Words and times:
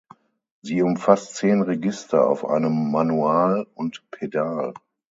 Sie 0.63 0.81
umfasst 0.81 1.35
zehn 1.35 1.61
Register 1.61 2.25
auf 2.27 2.43
einem 2.43 2.89
Manual 2.91 3.67
und 3.75 4.01
Pedal. 4.09 4.73